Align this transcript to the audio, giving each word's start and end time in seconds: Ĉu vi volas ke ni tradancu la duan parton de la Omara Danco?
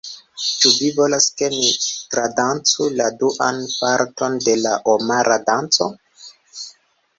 Ĉu 0.61 0.69
vi 0.77 0.87
volas 0.99 1.27
ke 1.41 1.49
ni 1.55 1.67
tradancu 2.15 2.87
la 3.03 3.11
duan 3.21 3.61
parton 3.83 4.41
de 4.49 4.57
la 4.65 4.75
Omara 4.97 5.41
Danco? 5.53 5.93